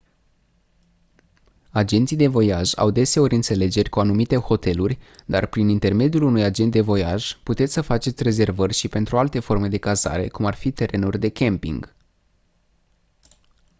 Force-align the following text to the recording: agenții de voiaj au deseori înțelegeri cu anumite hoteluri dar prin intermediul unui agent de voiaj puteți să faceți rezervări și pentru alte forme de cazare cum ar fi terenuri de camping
agenții 1.69 2.15
de 2.17 2.27
voiaj 2.27 2.71
au 2.75 2.91
deseori 2.91 3.35
înțelegeri 3.35 3.89
cu 3.89 3.99
anumite 3.99 4.35
hoteluri 4.35 4.97
dar 5.25 5.45
prin 5.45 5.69
intermediul 5.69 6.23
unui 6.23 6.43
agent 6.43 6.71
de 6.71 6.81
voiaj 6.81 7.33
puteți 7.43 7.73
să 7.73 7.81
faceți 7.81 8.23
rezervări 8.23 8.73
și 8.73 8.87
pentru 8.87 9.17
alte 9.17 9.39
forme 9.39 9.67
de 9.67 9.77
cazare 9.77 10.27
cum 10.27 10.45
ar 10.45 10.55
fi 10.55 10.71
terenuri 10.71 11.19
de 11.19 11.29
camping 11.29 11.95